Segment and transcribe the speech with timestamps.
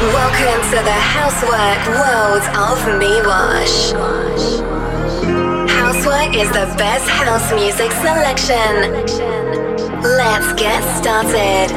[0.00, 3.92] Welcome to the Housework world of Me Wash.
[5.68, 8.96] Housework is the best house music selection.
[10.00, 11.68] Let's get started.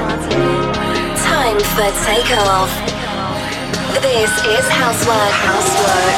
[1.20, 2.72] Time for takeoff.
[4.02, 6.16] This is Housework Housework.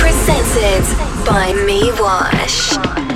[0.00, 0.82] Presented
[1.24, 3.07] by Me Wash.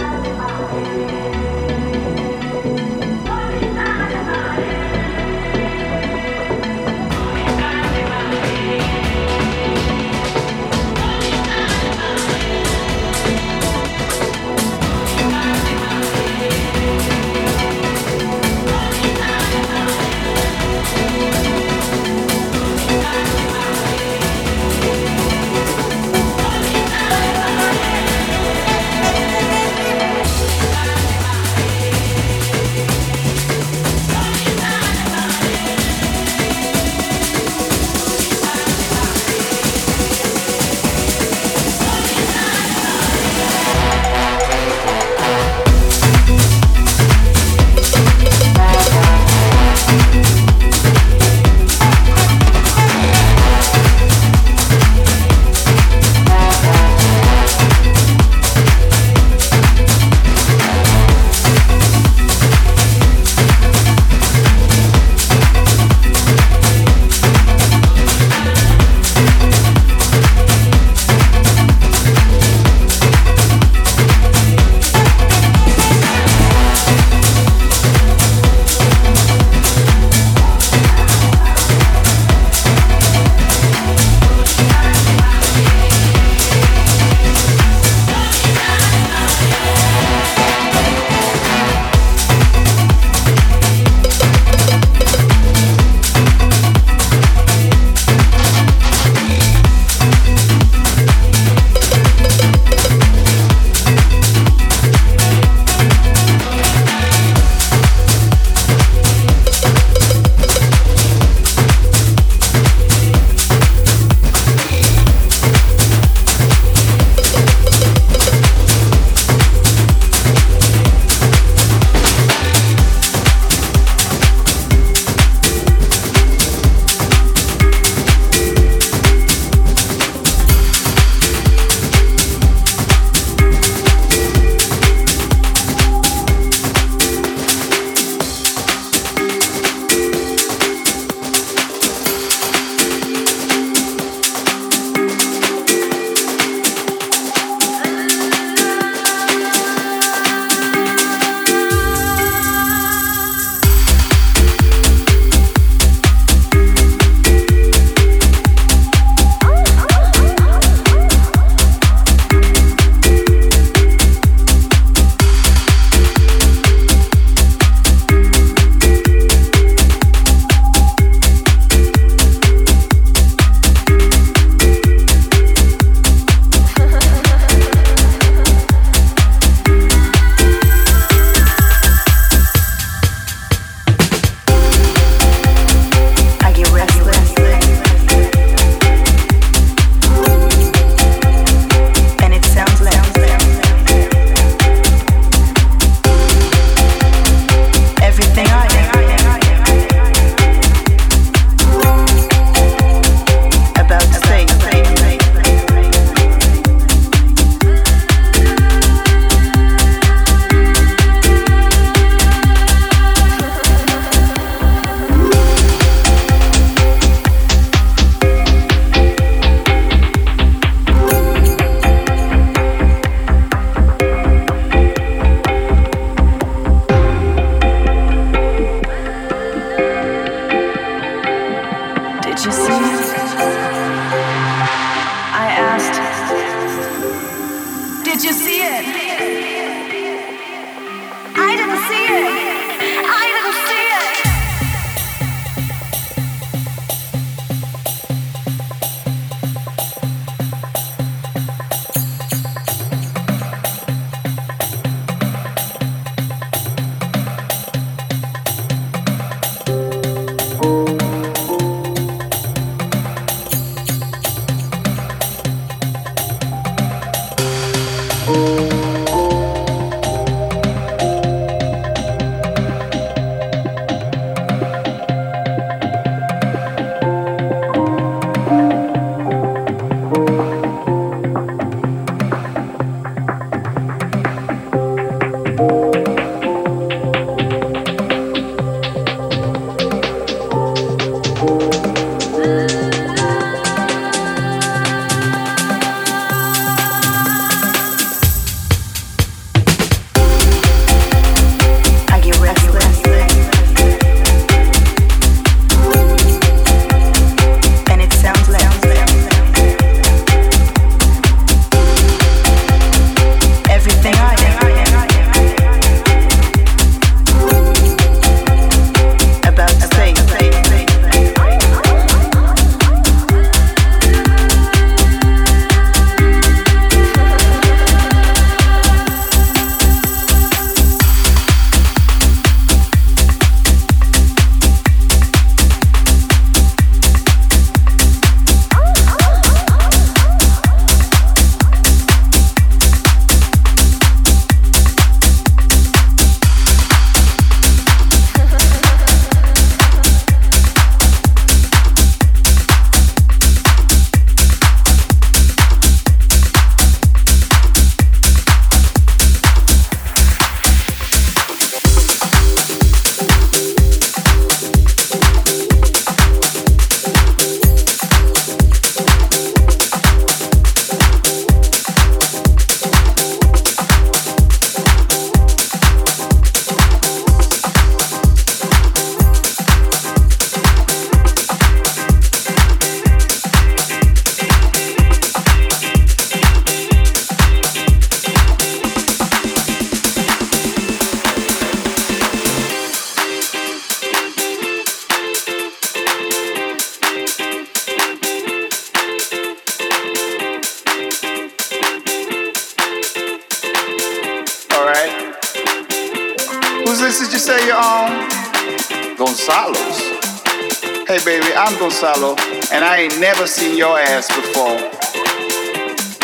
[0.00, 1.49] Música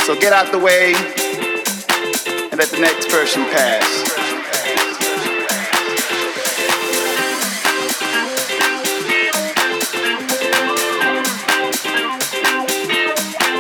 [0.07, 4.07] So get out the way and let the next person pass.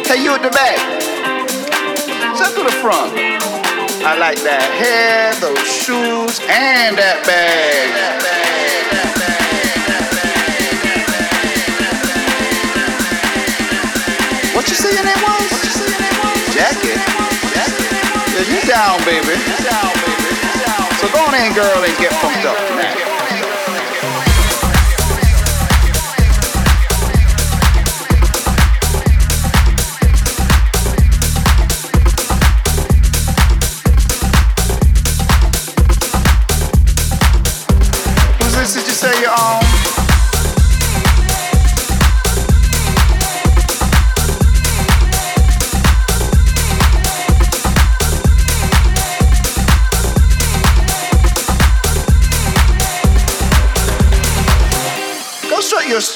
[0.06, 0.78] Hey, you at the back.
[2.36, 3.12] Step to the front.
[4.06, 7.90] I like that hair, those shoes, and that bag.
[14.54, 15.55] What you say your name was?
[16.56, 16.96] Jackie.
[17.52, 19.36] Yeah, you down, baby.
[20.96, 23.25] So go on in, girl, and get pumped up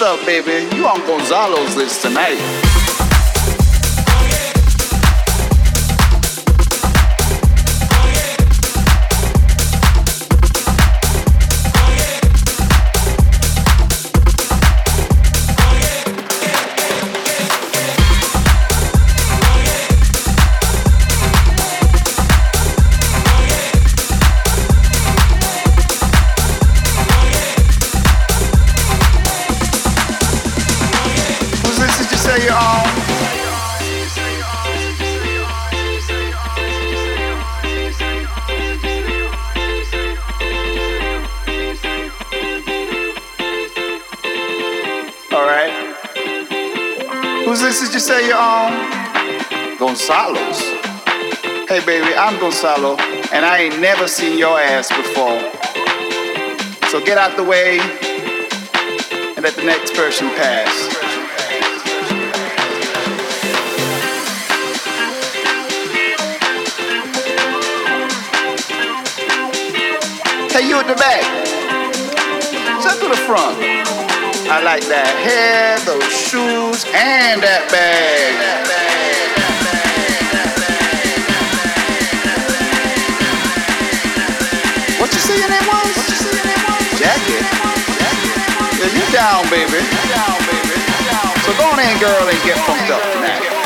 [0.00, 0.74] your baby.
[0.76, 2.69] You on Gonzalo's list tonight.
[49.78, 50.60] Gonzalo's.
[51.68, 52.96] Hey baby, I'm Gonzalo,
[53.30, 55.38] and I ain't never seen your ass before.
[56.88, 57.78] So get out the way
[59.36, 60.70] and let the next person pass.
[70.52, 71.22] Hey, you at the back.
[72.80, 73.99] Step to the front.
[74.50, 78.34] I like that hair, those shoes, and that bag.
[78.34, 78.90] That bag.
[85.30, 85.94] say your name was?
[85.94, 86.82] What you your name was?
[86.98, 87.38] Jackie.
[88.74, 89.86] Yeah, you down, baby.
[90.10, 90.74] Down, baby.
[91.46, 93.59] So go on in, girl, and get pumped up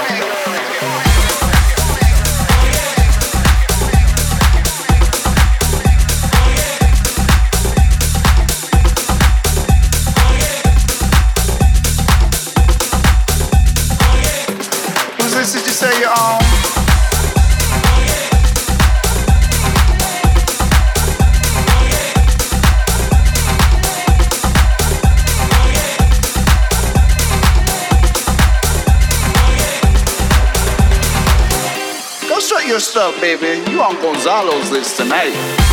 [33.05, 33.71] stuff, baby.
[33.71, 35.64] You on Gonzalo's list tonight.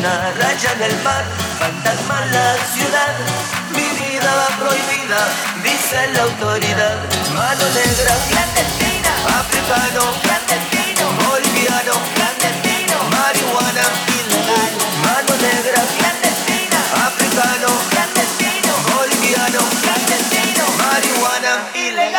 [0.00, 1.24] una raya en el mar,
[1.58, 3.14] fantasma la ciudad.
[3.76, 5.20] Mi vida va prohibida,
[5.62, 6.96] dice la autoridad.
[7.36, 13.84] Mano negra, clandestina, africano, clandestino, boliviano, clandestino, marihuana,
[14.16, 14.72] ilegal.
[15.04, 22.09] Mano negra, clandestina, africano, clandestino, boliviano, clandestino, marihuana, ilegal.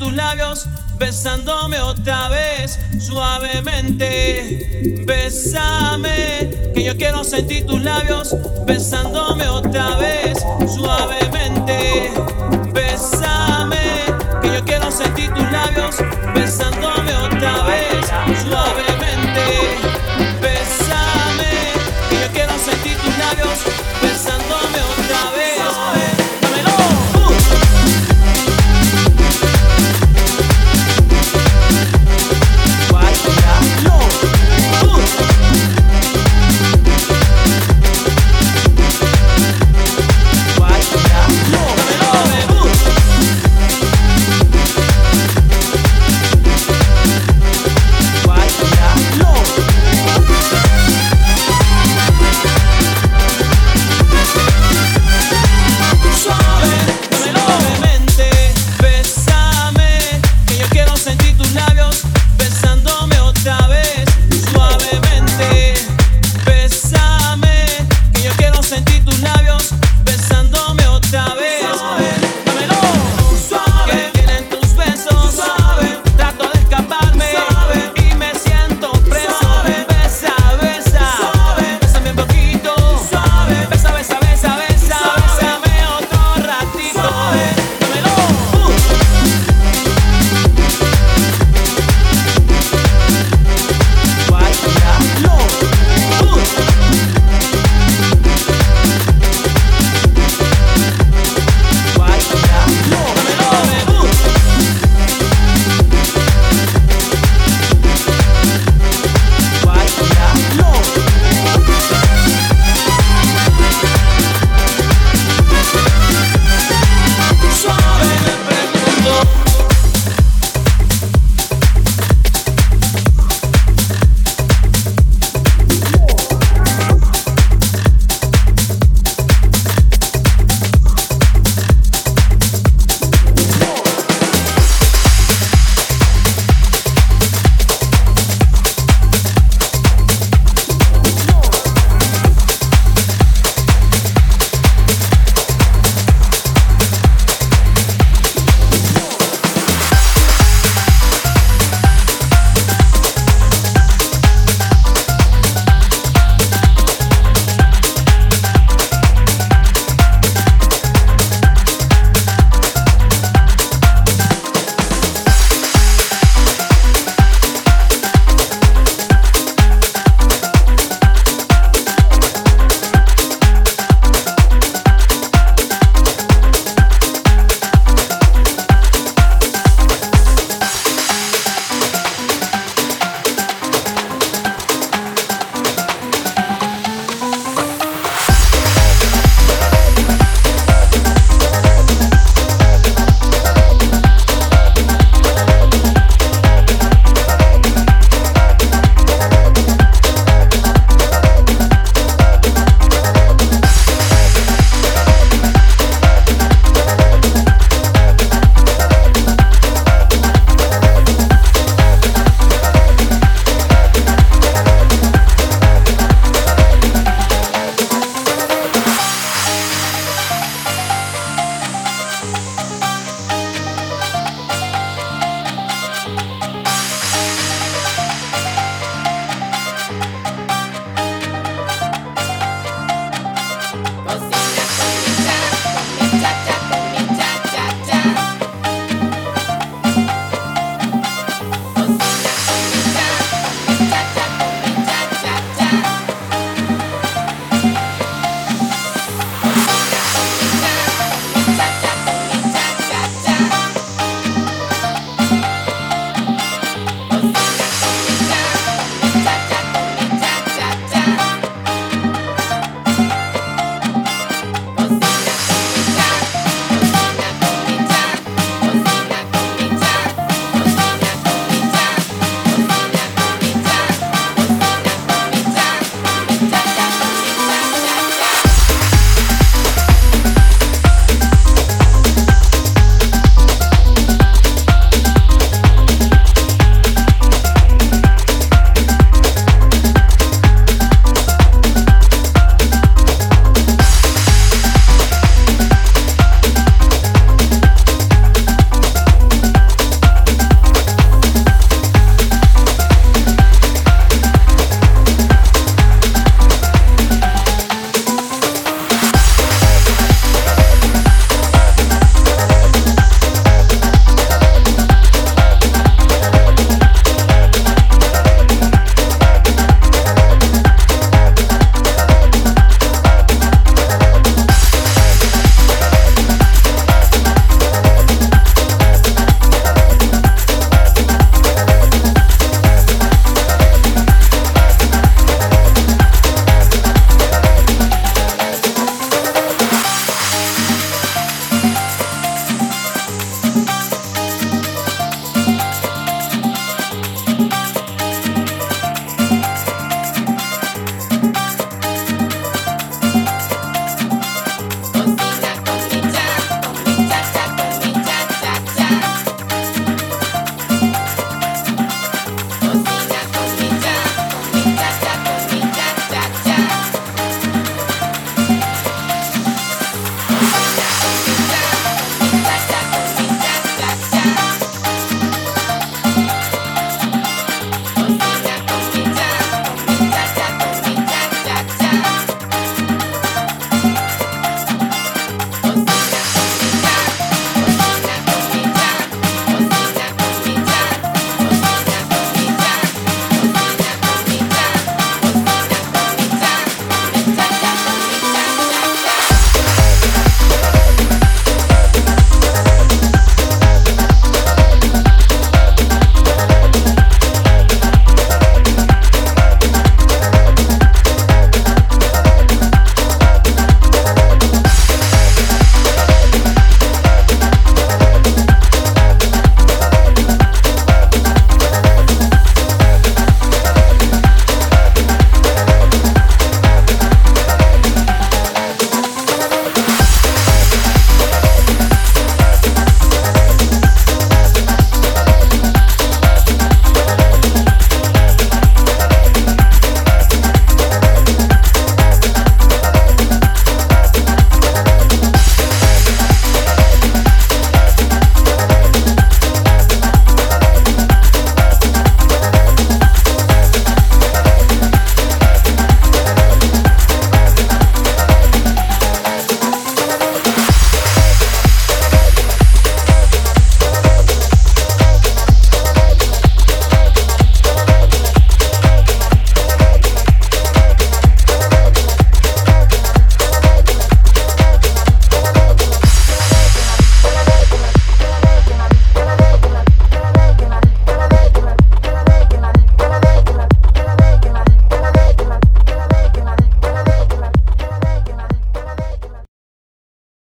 [0.00, 0.66] tus labios
[0.98, 4.66] besándome otra vez suavemente.
[5.06, 8.34] Bésame, que yo quiero sentir tus labios
[8.66, 10.09] besándome otra vez.